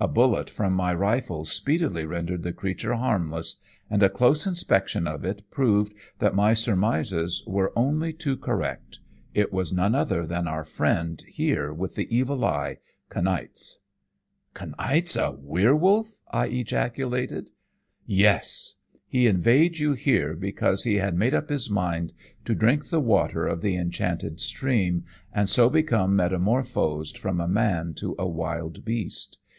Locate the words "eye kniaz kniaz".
12.46-15.18